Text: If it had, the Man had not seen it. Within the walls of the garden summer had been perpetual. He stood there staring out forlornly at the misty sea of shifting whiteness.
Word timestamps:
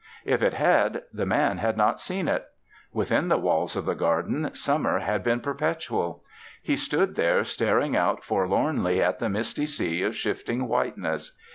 If 0.25 0.41
it 0.41 0.55
had, 0.55 1.03
the 1.13 1.27
Man 1.27 1.59
had 1.59 1.77
not 1.77 1.99
seen 1.99 2.27
it. 2.27 2.47
Within 2.91 3.27
the 3.27 3.37
walls 3.37 3.75
of 3.75 3.85
the 3.85 3.93
garden 3.93 4.49
summer 4.55 4.97
had 4.97 5.23
been 5.23 5.41
perpetual. 5.41 6.23
He 6.63 6.75
stood 6.75 7.13
there 7.13 7.43
staring 7.43 7.95
out 7.95 8.23
forlornly 8.23 8.99
at 8.99 9.19
the 9.19 9.29
misty 9.29 9.67
sea 9.67 10.01
of 10.01 10.15
shifting 10.15 10.67
whiteness. 10.67 11.37